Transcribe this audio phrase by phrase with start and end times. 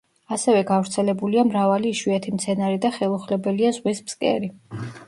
[0.35, 4.55] ასევე გავრცელებულია მრავალი იშვიათი მცენარე და ხელუხლებელია ზღვის ფსკერი.